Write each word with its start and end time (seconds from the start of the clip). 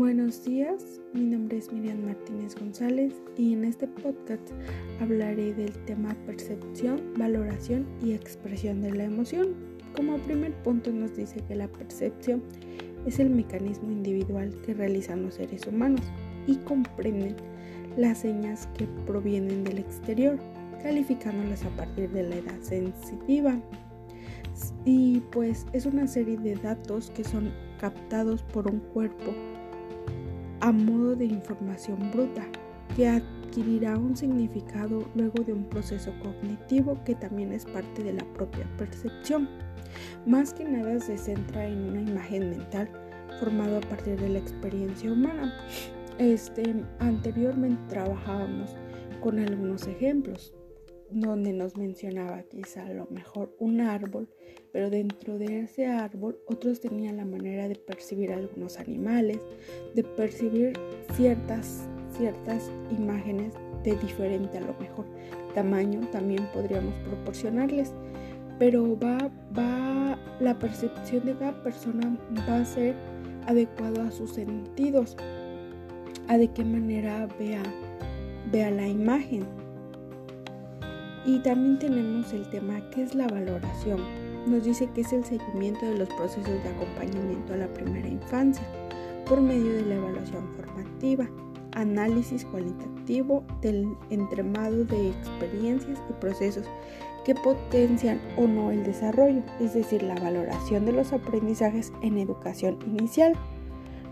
Buenos 0.00 0.46
días, 0.46 0.98
mi 1.12 1.26
nombre 1.26 1.58
es 1.58 1.70
Miriam 1.70 2.02
Martínez 2.02 2.54
González 2.58 3.12
y 3.36 3.52
en 3.52 3.66
este 3.66 3.86
podcast 3.86 4.40
hablaré 4.98 5.52
del 5.52 5.72
tema 5.84 6.16
percepción, 6.24 7.12
valoración 7.18 7.86
y 8.02 8.14
expresión 8.14 8.80
de 8.80 8.92
la 8.92 9.04
emoción. 9.04 9.54
Como 9.94 10.16
primer 10.16 10.54
punto 10.62 10.90
nos 10.90 11.14
dice 11.16 11.44
que 11.46 11.54
la 11.54 11.68
percepción 11.68 12.42
es 13.04 13.18
el 13.18 13.28
mecanismo 13.28 13.90
individual 13.90 14.54
que 14.64 14.72
realizan 14.72 15.22
los 15.22 15.34
seres 15.34 15.66
humanos 15.66 16.00
y 16.46 16.56
comprenden 16.56 17.36
las 17.98 18.20
señas 18.20 18.70
que 18.78 18.86
provienen 19.06 19.64
del 19.64 19.80
exterior, 19.80 20.38
calificándolas 20.82 21.62
a 21.66 21.76
partir 21.76 22.08
de 22.08 22.22
la 22.22 22.36
edad 22.36 22.60
sensitiva. 22.62 23.60
Y 24.86 25.20
pues 25.30 25.66
es 25.74 25.84
una 25.84 26.06
serie 26.06 26.38
de 26.38 26.54
datos 26.54 27.10
que 27.10 27.22
son 27.22 27.52
captados 27.78 28.42
por 28.44 28.66
un 28.66 28.80
cuerpo 28.80 29.34
a 30.60 30.72
modo 30.72 31.16
de 31.16 31.24
información 31.24 32.10
bruta 32.12 32.46
que 32.96 33.08
adquirirá 33.08 33.96
un 33.96 34.16
significado 34.16 35.04
luego 35.14 35.42
de 35.44 35.52
un 35.52 35.64
proceso 35.64 36.12
cognitivo 36.22 37.02
que 37.04 37.14
también 37.14 37.52
es 37.52 37.64
parte 37.64 38.02
de 38.02 38.14
la 38.14 38.24
propia 38.34 38.66
percepción. 38.76 39.48
Más 40.26 40.52
que 40.52 40.64
nada 40.64 41.00
se 41.00 41.16
centra 41.18 41.66
en 41.66 41.90
una 41.90 42.02
imagen 42.02 42.50
mental 42.50 42.88
formada 43.38 43.78
a 43.78 43.88
partir 43.88 44.20
de 44.20 44.28
la 44.28 44.38
experiencia 44.38 45.12
humana. 45.12 45.54
Este, 46.18 46.84
anteriormente 46.98 47.80
trabajábamos 47.88 48.76
con 49.20 49.38
algunos 49.38 49.86
ejemplos 49.86 50.54
donde 51.10 51.52
nos 51.52 51.76
mencionaba 51.76 52.42
quizá 52.42 52.86
a 52.86 52.92
lo 52.92 53.06
mejor 53.06 53.54
un 53.58 53.80
árbol, 53.80 54.28
pero 54.72 54.90
dentro 54.90 55.38
de 55.38 55.60
ese 55.60 55.86
árbol 55.86 56.38
otros 56.46 56.80
tenían 56.80 57.16
la 57.16 57.24
manera 57.24 57.68
de 57.68 57.76
percibir 57.76 58.32
algunos 58.32 58.78
animales, 58.78 59.38
de 59.94 60.04
percibir 60.04 60.72
ciertas, 61.14 61.88
ciertas 62.16 62.70
imágenes 62.90 63.54
de 63.82 63.96
diferente 63.96 64.58
a 64.58 64.60
lo 64.60 64.74
mejor 64.78 65.06
tamaño 65.54 66.00
también 66.12 66.46
podríamos 66.52 66.94
proporcionarles, 67.06 67.92
pero 68.58 68.98
va, 68.98 69.30
va, 69.58 70.18
la 70.40 70.58
percepción 70.58 71.24
de 71.24 71.34
cada 71.34 71.62
persona 71.62 72.16
va 72.48 72.58
a 72.58 72.64
ser 72.64 72.94
adecuado 73.46 74.02
a 74.02 74.10
sus 74.10 74.30
sentidos, 74.30 75.16
a 76.28 76.36
de 76.36 76.48
qué 76.48 76.64
manera 76.64 77.26
vea, 77.38 77.62
vea 78.52 78.70
la 78.70 78.86
imagen. 78.86 79.44
Y 81.24 81.38
también 81.40 81.78
tenemos 81.78 82.32
el 82.32 82.48
tema 82.50 82.80
que 82.90 83.02
es 83.02 83.14
la 83.14 83.28
valoración. 83.28 84.00
Nos 84.46 84.64
dice 84.64 84.88
que 84.94 85.02
es 85.02 85.12
el 85.12 85.24
seguimiento 85.24 85.84
de 85.86 85.98
los 85.98 86.08
procesos 86.08 86.62
de 86.62 86.68
acompañamiento 86.68 87.52
a 87.52 87.58
la 87.58 87.72
primera 87.72 88.08
infancia 88.08 88.64
por 89.26 89.40
medio 89.40 89.72
de 89.74 89.86
la 89.86 89.96
evaluación 89.96 90.48
formativa, 90.56 91.28
análisis 91.72 92.44
cualitativo 92.46 93.44
del 93.60 93.86
entremado 94.08 94.84
de 94.84 95.10
experiencias 95.10 95.98
y 96.08 96.12
procesos 96.14 96.66
que 97.24 97.34
potencian 97.34 98.20
o 98.36 98.46
no 98.46 98.70
el 98.70 98.82
desarrollo, 98.82 99.42
es 99.60 99.74
decir, 99.74 100.02
la 100.02 100.14
valoración 100.14 100.86
de 100.86 100.92
los 100.92 101.12
aprendizajes 101.12 101.92
en 102.02 102.18
educación 102.18 102.78
inicial. 102.86 103.34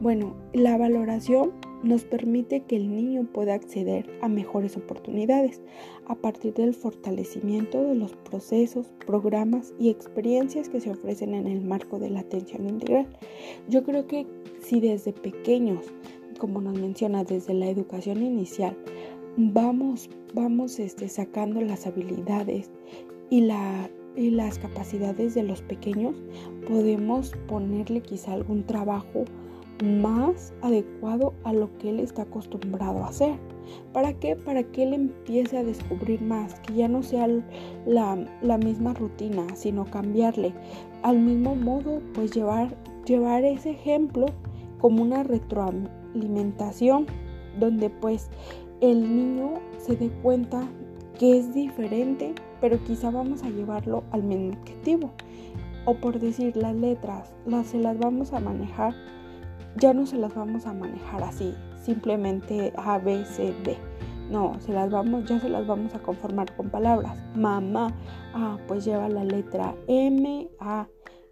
Bueno, 0.00 0.34
la 0.52 0.78
valoración 0.78 1.52
nos 1.82 2.04
permite 2.04 2.60
que 2.62 2.76
el 2.76 2.94
niño 2.94 3.26
pueda 3.32 3.54
acceder 3.54 4.08
a 4.20 4.28
mejores 4.28 4.76
oportunidades 4.76 5.60
a 6.06 6.14
partir 6.14 6.54
del 6.54 6.74
fortalecimiento 6.74 7.82
de 7.82 7.94
los 7.94 8.14
procesos, 8.14 8.92
programas 9.06 9.74
y 9.78 9.90
experiencias 9.90 10.68
que 10.68 10.80
se 10.80 10.90
ofrecen 10.90 11.34
en 11.34 11.46
el 11.46 11.60
marco 11.60 11.98
de 11.98 12.10
la 12.10 12.20
atención 12.20 12.68
integral. 12.68 13.08
Yo 13.68 13.82
creo 13.82 14.06
que 14.06 14.26
si 14.60 14.80
desde 14.80 15.12
pequeños, 15.12 15.86
como 16.38 16.60
nos 16.60 16.78
menciona, 16.78 17.24
desde 17.24 17.54
la 17.54 17.68
educación 17.68 18.22
inicial, 18.22 18.76
vamos, 19.36 20.08
vamos 20.34 20.78
este, 20.78 21.08
sacando 21.08 21.60
las 21.60 21.86
habilidades 21.86 22.70
y, 23.30 23.40
la, 23.42 23.90
y 24.16 24.30
las 24.30 24.58
capacidades 24.58 25.34
de 25.34 25.42
los 25.42 25.62
pequeños, 25.62 26.22
podemos 26.68 27.32
ponerle 27.48 28.02
quizá 28.02 28.34
algún 28.34 28.64
trabajo 28.64 29.24
más 29.82 30.52
adecuado 30.62 31.34
a 31.44 31.52
lo 31.52 31.76
que 31.78 31.90
él 31.90 32.00
está 32.00 32.22
acostumbrado 32.22 33.04
a 33.04 33.08
hacer. 33.08 33.38
¿Para 33.92 34.12
qué? 34.14 34.36
Para 34.36 34.62
que 34.62 34.84
él 34.84 34.94
empiece 34.94 35.58
a 35.58 35.64
descubrir 35.64 36.20
más, 36.22 36.58
que 36.60 36.74
ya 36.74 36.88
no 36.88 37.02
sea 37.02 37.28
la, 37.86 38.58
misma 38.58 38.94
rutina, 38.94 39.46
sino 39.54 39.84
cambiarle. 39.84 40.52
Al 41.02 41.18
mismo 41.18 41.54
modo, 41.54 42.00
pues 42.14 42.32
llevar, 42.32 42.76
llevar 43.06 43.44
ese 43.44 43.70
ejemplo 43.70 44.26
como 44.80 45.02
una 45.02 45.22
retroalimentación, 45.22 47.06
donde 47.58 47.90
pues 47.90 48.30
el 48.80 49.02
niño 49.02 49.54
se 49.78 49.96
dé 49.96 50.10
cuenta 50.22 50.68
que 51.18 51.38
es 51.38 51.54
diferente, 51.54 52.34
pero 52.60 52.82
quizá 52.84 53.10
vamos 53.10 53.42
a 53.42 53.50
llevarlo 53.50 54.04
al 54.10 54.22
mismo 54.22 54.58
objetivo. 54.60 55.10
O 55.84 55.94
por 55.94 56.20
decir 56.20 56.56
las 56.56 56.74
letras, 56.76 57.32
las, 57.44 57.68
se 57.68 57.78
las 57.78 57.98
vamos 57.98 58.32
a 58.32 58.40
manejar 58.40 58.94
ya 59.76 59.94
no 59.94 60.06
se 60.06 60.16
las 60.16 60.34
vamos 60.34 60.66
a 60.66 60.72
manejar 60.72 61.22
así, 61.22 61.54
simplemente 61.82 62.72
A, 62.76 62.98
B, 62.98 63.24
C, 63.24 63.54
D. 63.64 63.76
No, 64.30 64.58
se 64.60 64.72
las 64.72 64.90
vamos, 64.90 65.26
ya 65.26 65.38
se 65.40 65.48
las 65.48 65.66
vamos 65.66 65.94
a 65.94 65.98
conformar 65.98 66.54
con 66.56 66.70
palabras. 66.70 67.18
Mamá, 67.34 67.88
ah, 68.34 68.56
pues 68.66 68.84
lleva 68.84 69.08
la 69.08 69.24
letra 69.24 69.74
M, 69.88 70.48
A. 70.58 70.88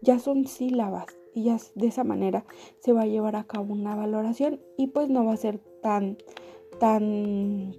Ya 0.00 0.18
son 0.18 0.46
sílabas 0.46 1.06
y 1.34 1.44
ya 1.44 1.58
de 1.74 1.88
esa 1.88 2.04
manera 2.04 2.44
se 2.78 2.92
va 2.92 3.02
a 3.02 3.06
llevar 3.06 3.36
a 3.36 3.44
cabo 3.44 3.72
una 3.72 3.96
valoración 3.96 4.60
y 4.76 4.88
pues 4.88 5.08
no 5.08 5.24
va 5.24 5.32
a 5.32 5.36
ser 5.36 5.58
tan, 5.82 6.18
tan, 6.78 7.74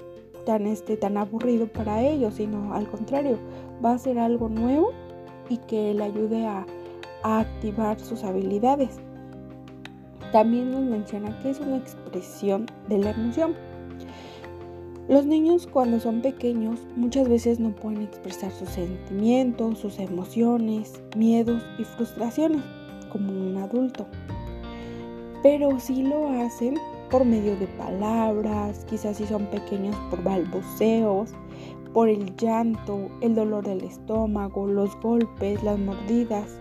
tan, 0.46 0.68
este, 0.68 0.98
tan 0.98 1.18
aburrido 1.18 1.68
para 1.68 2.02
ellos, 2.02 2.36
sino 2.36 2.74
al 2.74 2.90
contrario, 2.90 3.38
va 3.84 3.94
a 3.94 3.98
ser 3.98 4.20
algo 4.20 4.50
nuevo 4.50 4.92
y 5.50 5.58
que 5.58 5.94
le 5.94 6.04
ayude 6.04 6.46
a, 6.46 6.66
a 7.24 7.40
activar 7.40 8.00
sus 8.00 8.24
habilidades. 8.24 9.00
También 10.36 10.70
nos 10.70 10.82
menciona 10.82 11.40
que 11.40 11.52
es 11.52 11.62
una 11.62 11.78
expresión 11.78 12.66
de 12.90 12.98
la 12.98 13.12
emoción. 13.12 13.56
Los 15.08 15.26
niños 15.26 15.66
cuando 15.66 15.98
son 16.02 16.22
pequeños 16.22 16.78
muchas 16.98 17.30
veces 17.30 17.58
no 17.62 17.70
pueden 17.70 18.02
expresar 18.02 18.52
sus 18.52 18.68
sentimientos, 18.68 19.80
sus 19.80 19.98
emociones, 19.98 21.02
miedos 21.16 21.66
y 21.80 21.86
frustraciones 21.86 22.62
como 23.14 23.32
un 23.32 23.56
adulto. 23.56 24.08
Pero 25.42 25.80
sí 25.80 26.04
lo 26.04 26.28
hacen 26.28 26.76
por 27.10 27.24
medio 27.24 27.56
de 27.56 27.68
palabras, 27.68 28.86
quizás 28.90 29.16
si 29.16 29.26
son 29.28 29.46
pequeños 29.46 29.96
por 30.10 30.22
balbuceos, 30.22 31.30
por 31.94 32.10
el 32.10 32.36
llanto, 32.36 33.08
el 33.22 33.36
dolor 33.36 33.66
del 33.66 33.86
estómago, 33.86 34.68
los 34.68 35.00
golpes, 35.00 35.64
las 35.64 35.80
mordidas, 35.80 36.60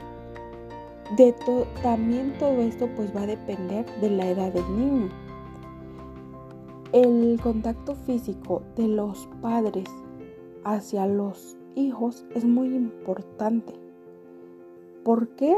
de 1.17 1.35
también 1.83 2.35
todo 2.39 2.61
esto 2.61 2.89
pues 2.97 3.15
va 3.15 3.23
a 3.23 3.27
depender 3.27 3.87
de 4.01 4.11
la 4.11 4.29
edad 4.31 4.53
del 4.53 4.77
niño. 4.77 5.09
El 6.93 7.39
contacto 7.41 7.95
físico 7.95 8.63
de 8.77 8.89
los 8.89 9.29
padres 9.41 9.89
hacia 10.65 11.07
los 11.07 11.57
hijos 11.77 12.25
es 12.35 12.45
muy 12.45 12.69
importante. 12.69 13.75
¿Por 15.05 15.29
qué? 15.31 15.55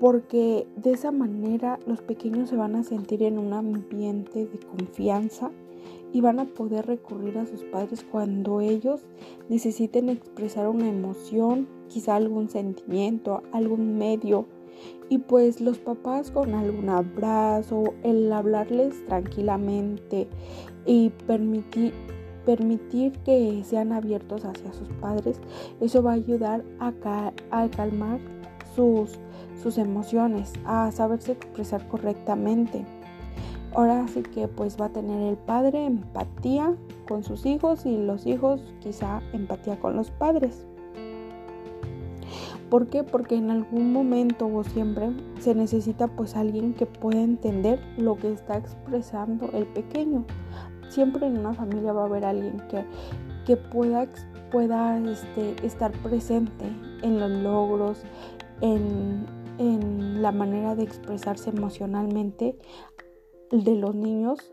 Porque 0.00 0.66
de 0.76 0.92
esa 0.92 1.12
manera 1.12 1.78
los 1.86 2.02
pequeños 2.02 2.50
se 2.50 2.56
van 2.56 2.74
a 2.74 2.82
sentir 2.82 3.22
en 3.22 3.38
un 3.38 3.52
ambiente 3.52 4.46
de 4.46 4.58
confianza 4.58 5.50
y 6.12 6.20
van 6.20 6.40
a 6.40 6.44
poder 6.44 6.86
recurrir 6.86 7.38
a 7.38 7.46
sus 7.46 7.62
padres 7.64 8.04
cuando 8.10 8.60
ellos 8.60 9.06
necesiten 9.48 10.08
expresar 10.08 10.68
una 10.68 10.88
emoción, 10.88 11.68
quizá 11.88 12.16
algún 12.16 12.48
sentimiento, 12.48 13.42
algún 13.52 13.98
medio 13.98 14.46
y 15.08 15.18
pues 15.18 15.60
los 15.60 15.78
papás 15.78 16.30
con 16.30 16.54
algún 16.54 16.88
abrazo, 16.88 17.94
el 18.02 18.32
hablarles 18.32 19.04
tranquilamente 19.06 20.28
y 20.86 21.10
permitir, 21.26 21.92
permitir 22.44 23.12
que 23.20 23.62
sean 23.64 23.92
abiertos 23.92 24.44
hacia 24.44 24.72
sus 24.72 24.88
padres, 25.00 25.40
eso 25.80 26.02
va 26.02 26.12
a 26.12 26.14
ayudar 26.14 26.64
a, 26.80 26.92
calmar 27.68 28.18
sus, 28.74 29.18
sus 29.62 29.78
emociones, 29.78 30.52
a 30.64 30.90
saberse 30.90 31.32
expresar 31.32 31.86
correctamente. 31.88 32.84
Ahora 33.74 34.06
sí 34.06 34.22
que 34.22 34.46
pues 34.46 34.80
va 34.80 34.86
a 34.86 34.92
tener 34.92 35.20
el 35.20 35.36
padre 35.36 35.84
empatía 35.84 36.76
con 37.08 37.24
sus 37.24 37.44
hijos 37.44 37.84
y 37.86 37.96
los 37.96 38.24
hijos 38.24 38.62
quizá 38.80 39.20
empatía 39.32 39.80
con 39.80 39.96
los 39.96 40.12
padres. 40.12 40.64
¿Por 42.74 42.88
qué? 42.88 43.04
Porque 43.04 43.36
en 43.36 43.52
algún 43.52 43.92
momento 43.92 44.48
o 44.52 44.64
siempre 44.64 45.12
se 45.38 45.54
necesita 45.54 46.08
pues 46.08 46.34
alguien 46.34 46.74
que 46.74 46.86
pueda 46.86 47.20
entender 47.20 47.78
lo 47.96 48.16
que 48.16 48.32
está 48.32 48.56
expresando 48.56 49.48
el 49.52 49.64
pequeño. 49.66 50.24
Siempre 50.88 51.28
en 51.28 51.38
una 51.38 51.54
familia 51.54 51.92
va 51.92 52.02
a 52.02 52.06
haber 52.06 52.24
alguien 52.24 52.60
que, 52.68 52.84
que 53.46 53.56
pueda, 53.56 54.08
pueda 54.50 54.98
este, 54.98 55.54
estar 55.64 55.92
presente 56.02 56.64
en 57.02 57.20
los 57.20 57.30
logros, 57.30 58.02
en, 58.60 59.24
en 59.58 60.20
la 60.20 60.32
manera 60.32 60.74
de 60.74 60.82
expresarse 60.82 61.50
emocionalmente 61.50 62.58
de 63.52 63.76
los 63.76 63.94
niños 63.94 64.52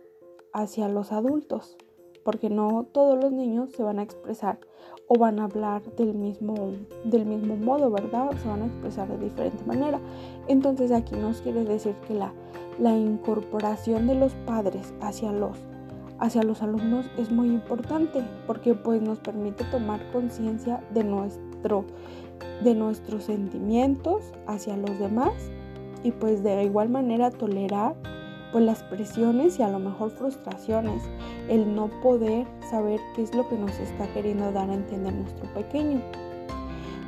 hacia 0.54 0.90
los 0.90 1.12
adultos, 1.12 1.76
porque 2.24 2.50
no 2.50 2.86
todos 2.92 3.22
los 3.22 3.32
niños 3.32 3.72
se 3.72 3.84
van 3.84 4.00
a 4.00 4.04
expresar 4.04 4.60
o 5.08 5.18
van 5.18 5.40
a 5.40 5.46
hablar 5.46 5.82
del 5.96 6.14
mismo, 6.14 6.72
del 7.04 7.26
mismo 7.26 7.56
modo, 7.58 7.92
¿verdad? 7.92 8.32
Se 8.42 8.48
van 8.48 8.62
a 8.62 8.66
expresar 8.68 9.08
de 9.08 9.18
diferente 9.18 9.64
manera. 9.66 10.00
Entonces 10.48 10.92
aquí 10.92 11.16
nos 11.16 11.42
quiere 11.42 11.66
decir 11.66 11.96
que 12.08 12.14
la, 12.14 12.34
la 12.80 12.96
incorporación 12.96 14.08
de 14.08 14.16
los 14.16 14.34
padres 14.46 14.94
hacia 15.02 15.32
los, 15.32 15.58
hacia 16.20 16.44
los 16.44 16.62
alumnos 16.62 17.10
es 17.18 17.32
muy 17.32 17.50
importante 17.50 18.24
porque 18.48 18.74
pues 18.74 19.02
nos 19.02 19.20
permite 19.20 19.64
tomar 19.66 20.00
conciencia 20.12 20.84
de, 20.94 21.04
nuestro, 21.04 21.86
de 22.64 22.76
nuestros 22.76 23.26
sentimientos 23.26 24.32
hacia 24.48 24.78
los 24.78 24.98
demás 24.98 25.34
y 26.04 26.12
pues 26.12 26.44
de 26.44 26.64
igual 26.64 26.90
manera 26.90 27.32
tolerar 27.32 27.96
pues 28.52 28.64
las 28.64 28.84
presiones 28.84 29.60
y 29.60 29.64
a 29.64 29.70
lo 29.70 29.80
mejor 29.80 30.12
frustraciones, 30.12 31.04
el 31.50 31.74
no 31.74 31.88
poder 32.02 32.46
saber 32.70 33.00
qué 33.16 33.24
es 33.24 33.34
lo 33.34 33.48
que 33.48 33.58
nos 33.58 33.78
está 33.80 34.12
queriendo 34.14 34.52
dar 34.52 34.70
a 34.70 34.74
entender 34.74 35.14
nuestro 35.14 35.52
pequeño. 35.54 36.02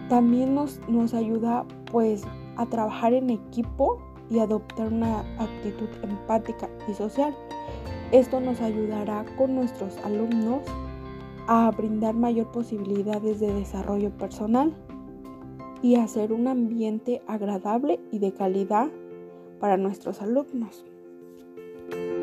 También 0.09 0.55
nos, 0.55 0.79
nos 0.87 1.13
ayuda 1.13 1.65
pues 1.91 2.23
a 2.57 2.65
trabajar 2.65 3.13
en 3.13 3.29
equipo 3.29 4.01
y 4.29 4.39
adoptar 4.39 4.91
una 4.91 5.19
actitud 5.39 5.89
empática 6.01 6.69
y 6.89 6.93
social. 6.93 7.35
Esto 8.11 8.39
nos 8.39 8.61
ayudará 8.61 9.25
con 9.37 9.55
nuestros 9.55 9.97
alumnos 10.05 10.61
a 11.47 11.71
brindar 11.71 12.13
mayor 12.15 12.51
posibilidades 12.51 13.39
de 13.39 13.53
desarrollo 13.53 14.11
personal 14.11 14.73
y 15.81 15.95
hacer 15.95 16.31
un 16.31 16.47
ambiente 16.47 17.21
agradable 17.27 17.99
y 18.11 18.19
de 18.19 18.33
calidad 18.33 18.89
para 19.59 19.77
nuestros 19.77 20.21
alumnos. 20.21 20.85
thank 21.93 22.09
you 22.09 22.22